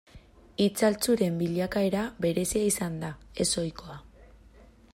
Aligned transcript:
Itzaltzuren 0.63 1.35
bilakaera 1.41 2.05
berezia 2.27 2.63
izan 2.71 2.97
da, 3.05 3.13
ez 3.45 3.49
ohikoa. 3.65 3.99